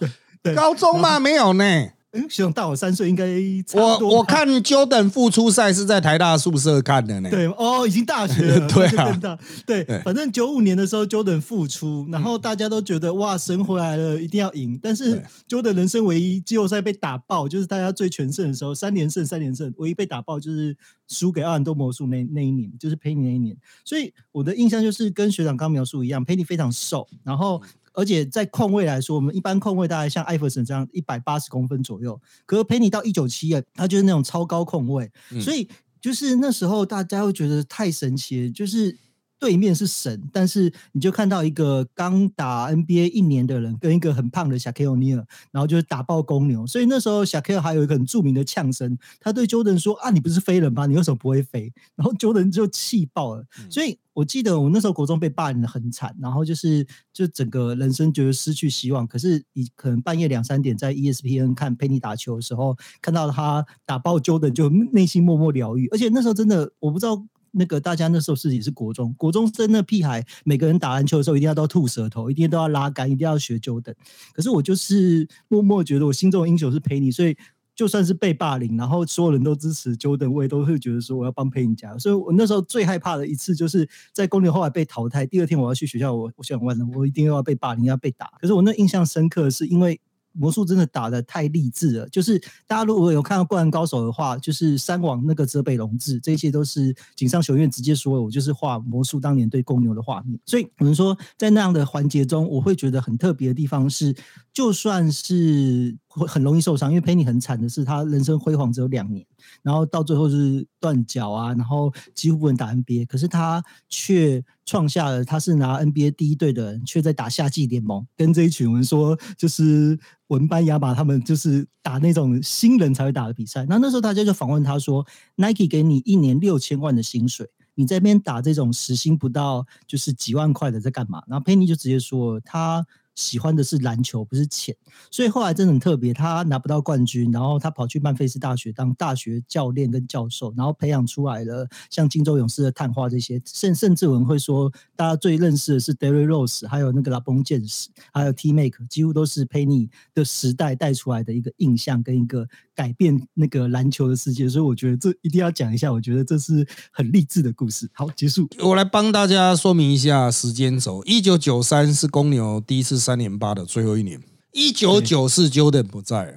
[0.55, 1.19] 高中嘛？
[1.19, 1.65] 没有呢。
[2.11, 3.27] 嗯，学长大我三岁，应该
[3.73, 7.29] 我我看 Jordan 复出赛是在台大宿舍看的呢。
[7.29, 8.65] 对哦，已经大学了。
[8.67, 14.79] 对啊，对，反正九五年的时候 Jordan 复出，然后大家都觉得哇，神回来了，一定要赢。
[14.81, 20.75] 但是 Jordan 人生唯一季后赛被打爆，就是大家最全胜的时候，三连胜，三连胜，唯一被打爆就是
[21.07, 23.55] 输给奥兰多魔术那那一年，就是佩尼那一年。
[23.85, 27.61] 所以我的印象就是跟学长刚描述一样，佩尼非常瘦，然后。
[27.93, 35.67] 而且在控位来说，我们一般控位大概像艾弗森这样一百八十公分左右，可是佩尼到一九七啊，他就是那种超高控位，所以
[36.01, 38.97] 就是那时候大家会觉得太神奇，就是。
[39.39, 46.67] 对面是神，但是你就看到一个刚打 NBA 一年的人跟一个很胖的小 K 欧尼尔，然后就是打爆公牛。
[46.67, 50.85] 所以那时候小 K 还有一个很著名的呛声，他对 Jordan 说：“啊，你不是飞人吗？
[50.85, 53.45] 你为什么不会飞？”然后 Jordan 就气爆了。
[53.69, 59.07] 所以我记得我那时候国中被霸凌的很惨，然后就是就整个人生觉得失去希望。
[59.07, 65.87] 可是你可能半夜两三点在 ESPN 看佩尼打球的时候，看到他打爆 Jordan，就内心默默疗愈。
[65.87, 67.25] 而且那时候真的我不知道。
[67.51, 73.95] 那个大家那时候是也是国中，国中生那屁孩，每个人打篮球的时候一定要都吐舌头，一定都要拉杆，一定要学 Jordan。
[74.33, 77.35] 可是我就是默默觉得我心中的英雄是陪你，所以
[77.75, 81.99] 就算是被霸凌，然后所有人都支持 Jordan，我也都会觉得说我要帮陪你加油。
[81.99, 88.31] 所以我那时候最害怕的一次就是在公牛后来被淘汰，第二天我要去学校，我我想完了，我一定要被霸凌，要被打。
[88.39, 89.99] 可是我那印象深刻是因为。
[90.33, 100.39] 魔术真的打的太励志了，就是大家如果有看到《灌篮高手》的话，就是三王那个泽北龙志，这些都是井上雄彦直接说，我就是画魔术当年对公牛的画面。
[100.45, 104.15] 所以我们说，在那样的环节中，我会觉得很特别的地方是，
[104.53, 109.25] 就算是会很容易受伤，因为佩妮很惨的是，他人生辉煌只有两年。
[109.61, 119.97] 然后到最后是断脚啊，然后几乎不能打 NBA，可是他却创下了他是拿 NBA 第一队的人，却在打夏季联盟，跟这一群人说就是
[120.27, 123.65] 文班亚马他们就是打那种新人才会打的比赛。
[123.67, 131.23] 那那时候大家就访问他说，Nike 给你一年六千万的薪水，你这边打这种时薪不到就是几万块的在干嘛？
[131.27, 132.85] 然后 Penny 就直接说他。
[133.19, 134.73] 喜欢的是篮球，不是钱，
[135.11, 136.13] 所以后来真的很特别。
[136.13, 143.41] 他拿不到冠军，然后他跑去曼菲斯大学当大学教练跟教授，然后培养出来了像金州勇士的探花这些。
[143.45, 152.47] 甚甚至我们会说，大家最认识的是 Derry Rose，还有那个拉崩剑士，还有 T Make，几乎都是 Penny 的时代带出来的一个印象跟一个
[152.79, 154.47] 改变那个篮球的世界。
[154.47, 157.89] 所以我觉得这一定要讲一下，我觉得这是很励志的故事。
[157.91, 158.47] 好，结束。
[158.59, 162.97] 我来帮大家说明一下时间轴：一九九三是公牛第一次。
[162.99, 166.35] 三连八的最后一年，一九九四，Jordan 不在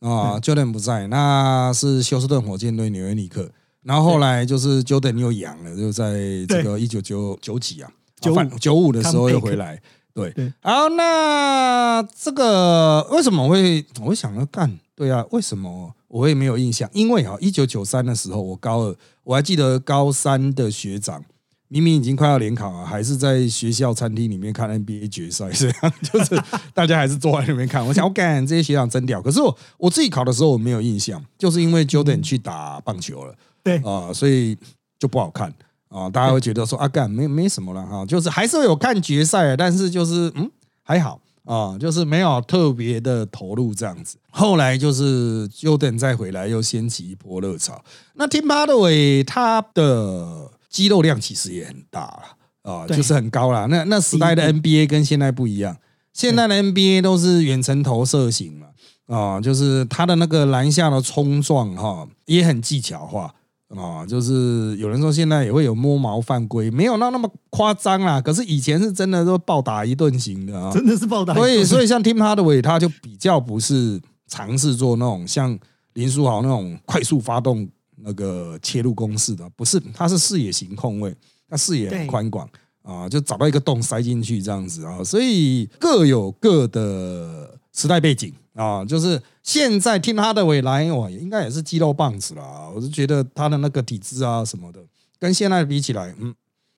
[0.00, 3.50] 啊，Jordan 不在，那是休斯顿火箭队纽约尼克。
[3.82, 9.82] 然后后来就是 Jordan 又阳了，就在这个一九九九几啊，九九五的时候又回来。
[10.12, 14.78] 对，好，那这个为什么会我会想要干？
[14.96, 16.88] 对啊，为什么我也没有印象？
[16.92, 21.24] 因为啊，一九九三的时候我高二，我还记得高三的学长
[21.68, 26.40] 明明已经快要联考了，还是在学校餐厅里面看 NBA 决赛，这样就是
[26.72, 27.84] 大家还是坐在那边看。
[27.84, 29.20] 我想，我干这些学长真屌。
[29.20, 34.56] 可是我我自己考的时候我没有印象，就是因为 Jordan 去打棒球了，对啊，所以
[34.98, 35.52] 就不好看。
[35.88, 40.50] 啊，大家会觉得说啊，干没没什么了哈，就是还是有看决赛，但是就是嗯
[40.82, 44.16] 还好啊，就是没有特别的投入这样子。
[44.30, 47.82] 后来就是 Jordan 再回来，又掀起一波热潮。
[48.14, 53.66] 那 Tim Hardaway 他的肌肉量其实也很大了啊，就是很高了。
[53.68, 55.76] 那那时代的 NBA 跟现在不一样，
[56.12, 58.66] 现在的 NBA 都是远程投射型了
[59.06, 63.34] 啊，就是他的那个篮下的冲撞哈也很技巧化。
[63.76, 68.20] 啊，就是有人说现在也会有摸毛犯规，没有那那么夸张啦。
[68.20, 71.34] 可是以前是真的都暴打一顿型的啊，真的是暴打。
[71.34, 75.58] 所以，所以像 Tim Hardaway 他就比较不是尝试做那种像
[75.94, 81.14] 林书豪那种快速发动那个切入攻势的，不是，他是视野型控卫，
[81.48, 82.48] 他视野很宽广
[82.82, 88.32] 啊，就找到一个洞塞进去这样子啊，所以各有各的时代背景。
[88.54, 92.70] 啊，就是现在听他的未来，哇，应该也是肌肉棒子啦。
[92.72, 94.78] 我是觉得他的那个体质啊什么的，
[95.18, 96.32] 跟现在比起来，嗯，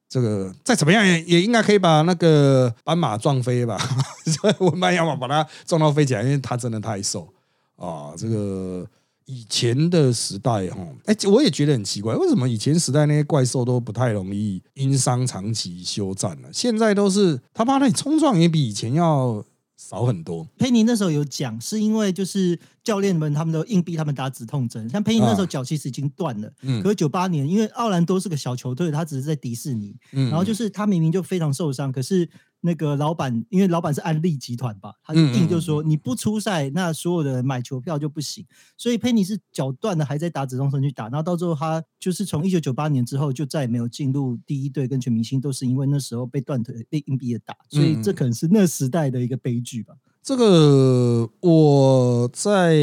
[0.09, 3.76] 这个再怎么样也也应该可以把那个斑马撞飞吧。
[4.24, 7.28] 所以文班亚马把它撞到飞起来，因为他真的太瘦
[7.76, 8.14] 啊。
[8.16, 8.88] 这个
[9.26, 16.48] 以前的时代哈，哎，我也觉得很奇怪，为什么以前时代那些怪兽都不太容易因伤长期休战呢？
[16.50, 19.44] 现在都是他妈的冲撞也比以前要。
[19.76, 20.48] 少很多。
[20.58, 24.88] 佩妮那时候有讲，是因为就是教练们他们都硬逼他们打止痛针。
[24.88, 32.28] 像佩妮那时候脚其实已经断了，嗯，可是九八年因为奥兰多是个小球队，他只是在迪士尼，嗯，然后就是他明明就非常受伤，可是。
[32.66, 38.44] 那个老板，因为老板是安利集团吧，他就硬就说你不出赛，那所有的买球票就不行。
[38.76, 49.94] 所以佩妮是脚断了，还在打止痛针去打，然后到最后他就是从一九九八年之后就再也没有进入第一队跟全明星，都是因为那时候被断腿被硬币的打，所以这可能是那时代的一个悲剧吧。
[50.22, 52.74] 这个我在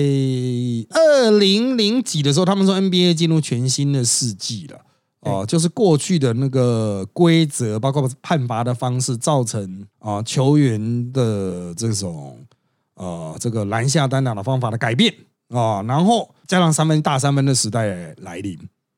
[0.91, 4.79] 二零零几的时候，他们说 NBA 进入全新的世纪了。
[5.23, 12.37] 哦，就是过去的那个规则，包括判罚的方式，造成啊球员的这种
[12.95, 15.13] 呃这个篮下单打的方法的改变
[15.49, 18.57] 啊，然后加上三分大三分的时代来临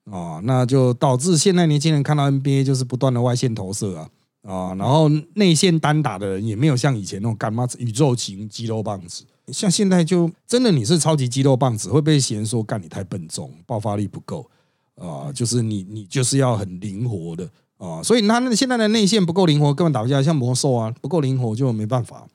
[0.09, 4.09] 啊，那就导致现在年轻人看到 NBA 就是不断的外线投射啊
[4.47, 14.49] 啊，然后内线单打的人也没有像以前那种干嘛宇宙型肌肉棒子，像现在就真的你是超级肌肉棒子会被嫌说干你太笨重，爆发力不够。
[14.95, 20.23] 啊，就是你，你就是要很灵活的啊，所以他那现在的内线不够灵活，根本打不下来。
[20.23, 22.25] 像魔兽啊，不够灵活就没办法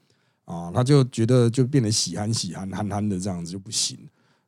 [0.45, 3.99] 啊，他就觉得就变得喜憨喜憨憨憨的这样子就不行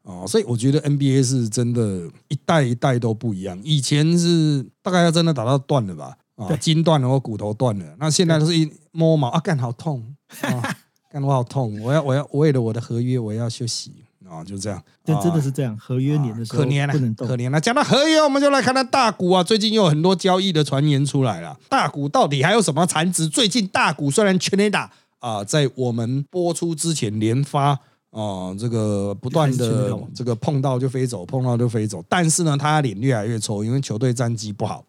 [0.02, 0.26] 啊。
[0.26, 3.58] 所以我觉得 NBA 是真的，一代一代都不一样。
[3.64, 10.76] 以前是大概要真的打到断了吧，啊，筋断了或骨头断了，那现在都是一摸毛啊，干好痛啊，
[11.10, 14.04] 干我好痛，我要我要为了我的合约我要休息。
[14.32, 15.76] 啊，就这样，这真的是这样。
[15.76, 17.60] 合约年的时候，可怜了，不能动，可怜了。
[17.60, 19.42] 讲到合约，我们就来看看大股啊。
[19.42, 21.54] 最近又有很多交易的传言出来了。
[21.68, 23.28] 大股到底还有什么残值？
[23.28, 27.78] 最近大股虽然全垒打啊，在我们播出之前连发
[28.10, 32.02] 啊，这个不断的这个碰到就飞走，碰到就飞走。
[32.08, 34.84] 但是呢，他脸越来越臭，因为球队战绩不好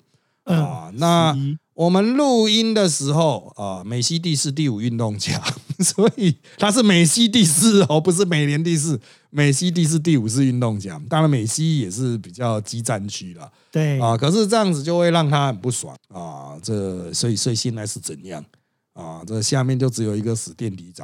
[0.45, 0.89] 啊。
[0.95, 1.35] 那
[1.73, 5.41] 我们录音的时候啊，美西第四、第五运动奖，
[5.83, 8.99] 所以他是美西第四哦，不是美联第四。
[9.31, 13.51] 美西第四、第五是运动奖，当然美西也是比较激战区了。
[13.71, 16.53] 对啊，可是这样子就会让他很不爽啊。
[16.61, 18.45] 这所以所以现在是怎样
[18.93, 19.23] 啊？
[19.25, 21.03] 这下面就只有一个死垫底仔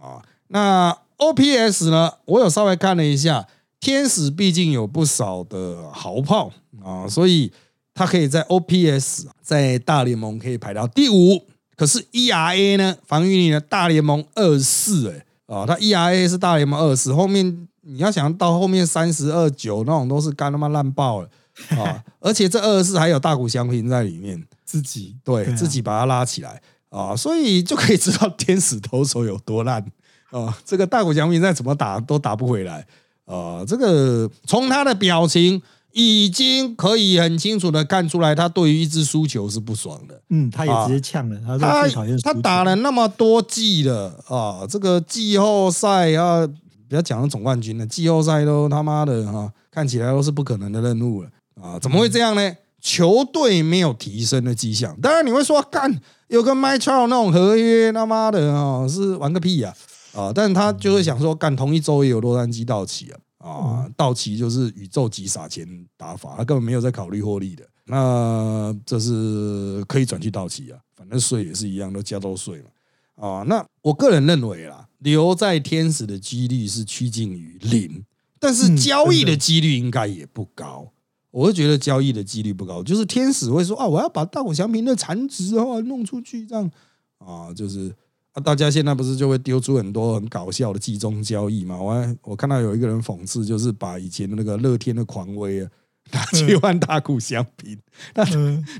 [0.00, 0.22] 啊。
[0.48, 2.10] 那 OPS 呢？
[2.24, 3.46] 我有稍微看了一下，
[3.78, 6.50] 天使毕竟有不少的豪炮
[6.82, 7.52] 啊，所以。
[7.92, 11.44] 他可以在 OPS 在大联盟可以排到第五，
[11.76, 12.96] 可是 ERA 呢？
[13.06, 13.60] 防御率呢？
[13.60, 21.28] 大联盟二四，哎啊，他 ERA 是大联盟二四，后面你要想到后面三十二九那种都是干他妈烂爆了
[21.76, 22.02] 啊！
[22.20, 29.84] 而且这二四还有大谷翔平在里面，自己对自己把他拉起来啊，所以就可以知道天使投手有多烂
[30.30, 30.56] 啊！
[30.64, 32.86] 这个大谷翔平再怎么打都打不回来
[33.26, 33.64] 啊！
[33.66, 35.60] 这个从他的表情。
[35.92, 40.20] 已经可以很清楚的看出来，他对于一支输球是不爽的。
[40.30, 41.58] 嗯，他也直接呛了。
[41.58, 46.46] 他最讨厌他打了那么多季了啊，这个季后赛啊，
[46.88, 51.28] 不要讲总冠军了，季后赛都他妈的哈，看起来都是不可能的任务了
[51.60, 52.56] 啊，怎么会这样呢？
[52.80, 54.98] 球队没有提升的迹象。
[55.02, 59.74] 当然你会说，干有个 My Child 那种合约，他妈的啊，是玩个屁呀
[60.14, 60.32] 啊！
[60.34, 67.66] 但是他就会想说，干同一周也有洛杉矶到期啊啊，到期就是宇宙级撒钱打法，他根本没有在考虑获利的。
[67.86, 73.42] 那这是可以转去到期啊，反正税也是一样，都加到税嘛啊。
[73.48, 78.04] 那我个人认为啦，留在天使的几率是趋近于零，
[78.38, 80.92] 但是交易的几率应该也不高。
[81.30, 86.70] 我会觉得交易的几率不高，就是天使会说啊，我要把大谷翔平的残值啊弄出去，这样
[87.18, 87.94] 啊，就是
[88.32, 91.80] 啊，大家现在不是就会丢出很多很搞笑的集中交易嘛？
[91.80, 95.70] 我还我看到有一个人讽刺，就是把以前的那个乐天的狂威啊。
[96.12, 97.78] 拿去换大谷翔平，
[98.16, 98.24] 那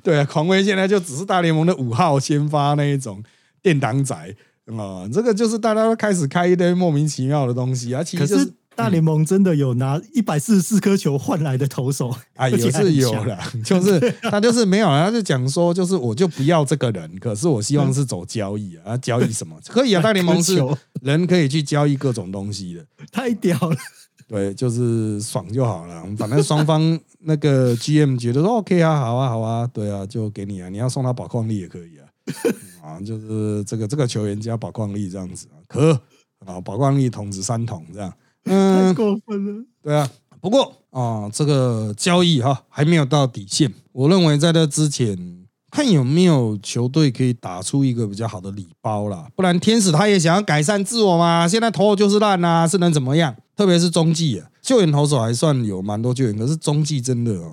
[0.03, 3.23] 对啊，狂威现在就只是大联盟的五号先发那一种
[3.63, 4.17] 电档仔
[4.67, 8.03] 啊，这个就是大家都开始开一堆莫名其妙的东西啊。
[8.03, 20.03] 其实大联盟真的有拿一百四十四颗球换来的投手啊， 也是有了， 就是他就是没有，他就讲说，就是我就不要这个人，可是我希望是走交易啊，交易什么 可以啊？
[20.03, 20.59] 大联盟是
[21.03, 23.77] 人可以去交易各种东西的，太屌了。
[24.27, 26.05] 对，就是爽就好了。
[26.17, 30.69] 反正双方那个 GM 觉得说 OK 啊，好啊，好啊，对啊，就给你啊。
[30.69, 32.07] 你要送他宝矿力也可以啊。
[32.81, 35.93] 啊，就是这个这个球员加宝矿力这样子啊，可
[36.47, 38.13] 啊，宝矿力桶子三桶这样。
[38.45, 39.65] 嗯，太过分了。
[39.83, 43.73] 对啊，不过啊，这个交易哈还没有到底线。
[43.93, 45.37] 我认为在这之前。
[45.73, 51.47] 看有没有球队可以打出一个比较好的礼包啦，不然天使他也想要改善自我嘛。
[51.47, 53.33] 现在投就是烂啊，是能怎么样？
[53.55, 57.53] 特别是中继啊，救援投手还算有蛮多救援，可是中继真的哦，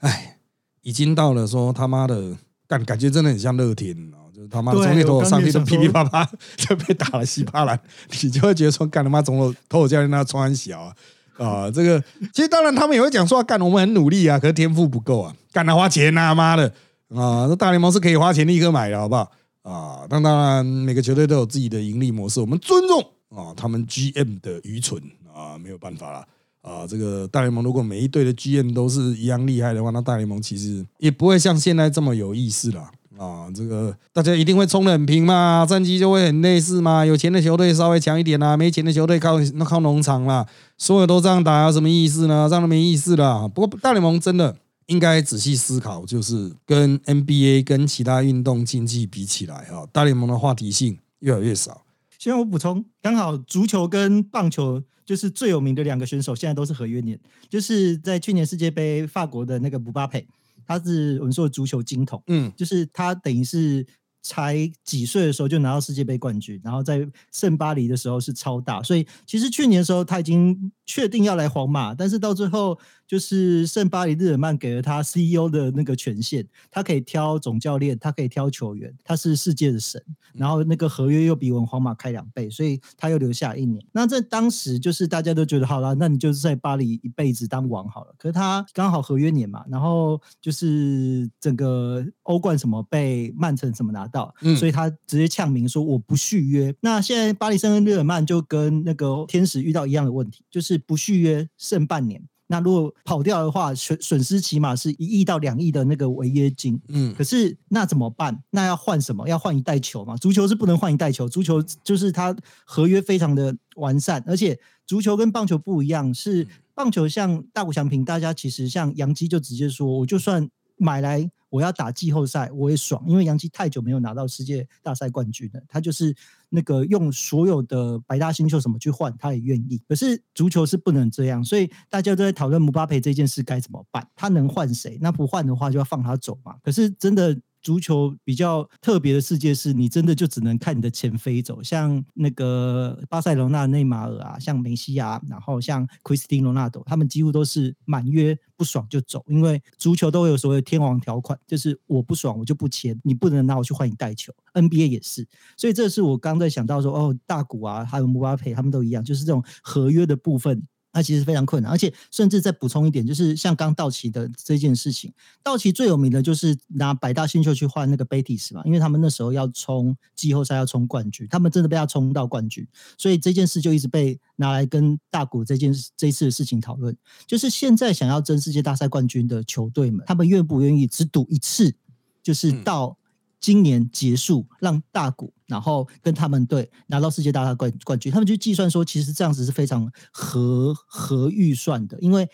[0.00, 0.36] 哎，
[0.82, 2.36] 已经到了说他妈的
[2.68, 7.78] 感感觉真的很像乐天哦，就是他妈中继投手上去都噼噼啪啪就 被打了稀巴烂，
[8.22, 10.92] 你就会觉得说干他妈中了投手教练那穿小啊
[11.38, 16.72] 啊，这个其实当然他们也会讲说干我们很努力啊，可是天赋不够啊，干他花钱啊妈的。
[17.14, 19.30] 啊，这大联盟是可以花钱立刻买的，好不好？
[19.62, 25.00] 啊，那当然，每个球队都有自己的盈利模式，我们尊重啊，他们 GM 的愚蠢
[25.32, 26.26] 啊，没有办法了
[26.62, 26.84] 啊。
[26.84, 33.50] 这个大联盟如果每一队的 GM 都是一样厉害的话，那大联盟其实也不会像现在这么有意思了啊。
[33.54, 37.04] 这个大家一定会冲得很平嘛，战绩就会很类似嘛。
[37.04, 40.46] 有钱的球队稍微强一点啦，没钱的球队靠那靠农场啦，
[40.78, 42.46] 所有都这样打有什么意思呢？
[42.48, 43.48] 这样都没意思了。
[43.48, 44.56] 不过大联盟真的。
[44.86, 51.82] 应该仔细思考，就是跟 NBA 跟其他运动竞技比起来，哈，大联盟的话题性越来越少。
[52.20, 57.18] 先我补充，刚好足球跟棒球就是最有名的两个选手，现在都是合约年。
[57.50, 60.24] 就是在去年世界杯，法国的那个姆巴佩，
[60.66, 63.86] 他是我们说的足球金童，嗯，就是他等于是。
[64.28, 83.84] 才几岁的时候就拿到世界杯冠军，然后在圣巴黎的时候是超大，所以其实去年的时候他已经确定要来皇马，但是到最后就是圣巴黎日耳曼给了他 CEO 的那个权限，他可以挑总教练，他可以挑球员，他是世界的神，然后那个合约又比我们皇马开两倍，所以他又留下一年。
[83.92, 88.14] 那在当时就是大家都觉得好了，那你就是在巴黎一辈子当王好了。
[88.18, 94.34] 可是他刚好合约年嘛，然后就是整个欧冠什么被曼城什么拿到。
[94.58, 96.74] 所以他直接呛明说我不续约。
[96.80, 102.22] 那现在巴黎圣日耳曼就跟那个天使遇到一样的问题，就是不续约剩半年。
[102.48, 106.80] 那如果跑掉的话，损损失起码是一亿到两亿的那个违约金。
[106.88, 108.42] 嗯，可是那怎么办？
[108.50, 109.28] 那要换什么？
[109.28, 110.16] 要换一代球嘛？
[110.16, 121.30] 足球是不能换一代球，足球就是它合约非常的完善，而且足球跟棒球不一样，是棒球像大谷翔平，大家其实像杨基就直接说，我就算买来。
[121.48, 125.62] 我要打季后赛，我也爽，因为杨基太久没有拿到世界大赛冠军了。
[125.68, 126.14] 他就是
[126.50, 129.80] 那个用所有的百大星球什么去换，他也愿意。
[129.88, 134.06] 可是足球是不能这样，所以大家都在讨论姆巴佩这件事该怎么办。
[134.16, 134.98] 他能换谁？
[135.00, 136.56] 那不换的话就要放他走嘛。
[136.62, 137.38] 可是真的。
[137.66, 154.32] 足球比较特别的世界是，你真的就只能看你的钱飞走，像那个巴塞罗那内马尔啊，像梅西啊，然后像克里斯汀罗纳多，他们几乎都是满约不爽就走，因为足球都有所谓天王条款，就是我不爽我就不签，你不能拿我去换你带球。
[154.54, 160.62] NBA 也是，所以这是我刚在想到说，哦，大股啊，还有姆巴佩他们都一样，就是这种合约的部分。
[160.96, 172.66] 那其实非常困难，而且甚至再补充一点，就是像刚道奇的这件事情，道奇最有名的就是拿百大新秀去换那个贝蒂斯嘛，因为他们那时候要冲季后赛，要冲冠军，他们真的被他冲到冠军，
[172.96, 176.96] 所以这件事就一直被拿来跟大谷这件这次的事情讨论。
[177.26, 181.74] 就是现在想要争世界大赛冠军的球队们，他们愿不愿意只赌一次，
[182.22, 182.96] 就是到。
[183.40, 192.28] 今年结束，让大股然后跟他们队拿到世界大赛冠冠军，他们就计算说，其实这样子是非常合合预算的，因为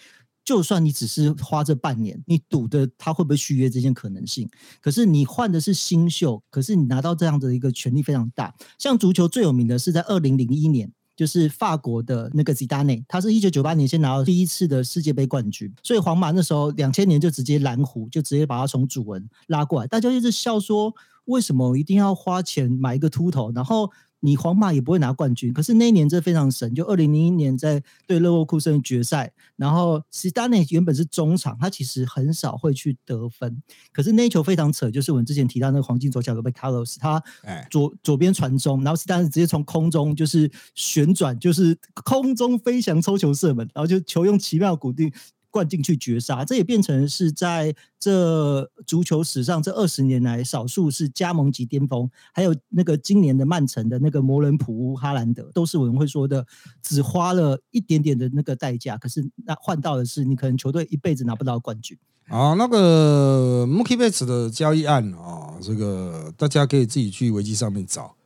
[0.44, 4.48] 就算你只是花这半年，你赌的他会不会续约这件可能性，
[4.80, 8.55] 可是你换的是新秀，可是你拿到这样的一个权利非常大。
[8.78, 10.92] 像足球最有名的是在二零零一年。
[11.16, 20.94] 就是法国的那个吉达内，他是一九九八年先拿到第一次的世界杯冠军，所以皇马那时候两千年就直接蓝湖，就直接把他从主文拉过来，大家一直笑说，
[21.26, 23.90] 为什么一定要花钱买一个秃头，然后。
[24.25, 33.61] 你皇马也不会拿冠军，可是那一年真的非常神，就二零零一年在对勒沃库森决赛，然后斯丹内原本是中场，他其实很少会去得分，
[33.93, 37.20] 可是那球非常扯，就是我们之前提到那个黄金左脚被卡洛斯，他
[37.68, 45.12] 左左边传中，然后斯丹内直接从空中就是旋转，就是空中飞翔抽球射门，然后就球用奇妙固定。
[45.53, 52.11] 灌进去绝杀，这也变成是在这足球史上这二十年来少数是加盟级巅峰。
[52.32, 56.44] 还有那个今年的曼城的那个摩伦普乌哈兰德，都是我们会说的，
[56.82, 61.96] 只花了一点点的那个代价，可是那换到的是你可能球队一辈子拿不到冠军。
[62.28, 68.16] 啊，那个 m o o k i b e t s 的交易案啊，这个大家可以自己去维基上面找。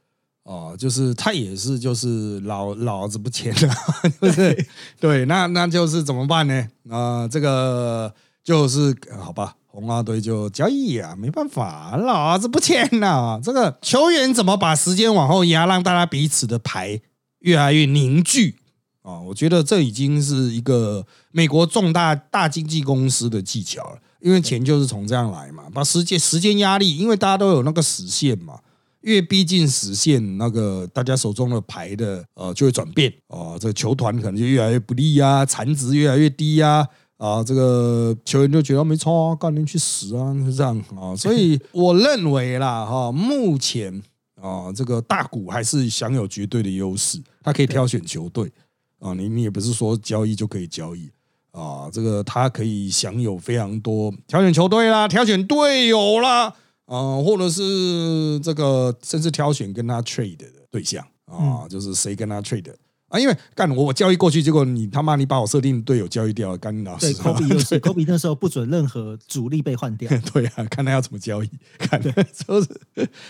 [0.47, 3.75] 哦，就是他也是，就是老老子不签了，
[4.21, 4.67] 对 不对？
[5.01, 6.69] 对，那那就是怎么办呢？
[6.89, 13.41] 啊，这个就是好吧，红花队就交易啊，没办法，老子不签了。
[13.43, 17.01] 这个球员怎么把时间往后压，让大家彼此的牌
[17.41, 18.61] 越来越凝聚
[19.03, 19.19] 啊？
[19.23, 28.61] 我觉得这已经是一个美国重大大经纪公司的技巧了，因为钱就是从这样来嘛，把时间时间压力，因为大家都有那个时限嘛。
[29.07, 33.13] 越逼近实现，那个大家手中的牌的呃就会转变。
[33.29, 36.85] 啊，这个球团可能就越来越不利呀，残值越来越低呀，
[37.17, 40.77] 啊，这个球员就觉得没错啊，干你去死啊，是这样。
[41.01, 44.03] 啊，所以我认为啦哈，目前
[44.43, 48.51] 啊这个大股还是享有绝对的优势，他可以挑选球队。
[48.99, 51.09] 啊，你你也不是说交易就可以交易。
[51.53, 56.53] 啊，这个他可以享有非常多挑选球队啦，挑选队友啦。
[56.87, 62.73] 啊，或者是这个，甚至挑选跟他 trade 的对象啊，就是谁跟他 trade
[63.09, 63.19] 啊？
[63.19, 67.13] 因为干我我交易过去，结果你他妈你把我设定队友交易掉了，干老师。
[67.13, 70.11] 对，科比又是 科比那时候不准任何主力被换掉。
[70.33, 72.11] 对啊，看他要怎么交易，看就
[72.61, 72.69] 是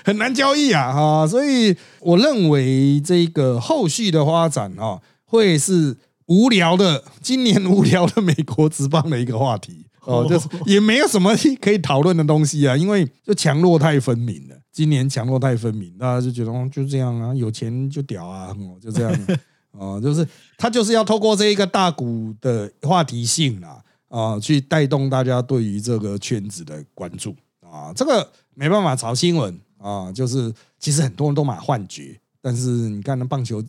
[0.04, 1.26] 很难交易啊哈。
[1.26, 5.96] 所以我认为这个后续的发展啊，会是
[6.26, 9.86] 无聊的，今年无聊的美国职棒的一个话题。
[10.07, 14.57] 哦，就是 也没有什么可以讨论的东西啊，因为就强弱太分明了。
[14.72, 19.26] 今年强弱太分明，大家就觉得哦，就这样啊，有钱就屌啊，哦，就这样。
[19.72, 20.26] 哦，就是
[20.57, 23.78] 他就是要透过这一个大股的话题性啊，
[24.09, 27.92] 啊，去带动大家对于这个圈子的关注啊。
[27.94, 33.62] 这个没办法炒新闻啊，就是其实很多人都买幻觉，但是你看那棒球，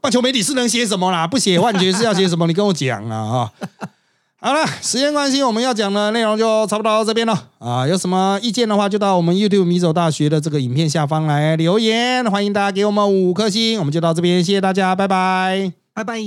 [0.00, 1.26] 棒球媒体是能写什么啦？
[1.26, 2.46] 不写幻觉是要写什么？
[2.46, 3.52] 你跟我讲啊，哈。
[4.46, 7.84] 好了，时间关系，我们要讲的内容就差不多到这边了啊！
[7.84, 13.76] 有什么意见的话，就到我们 YouTube 米走大学的这个影片下方来留言，欢迎大家给我们五颗星。
[13.80, 16.20] 我们就到这边，谢谢大家，拜拜，拜拜。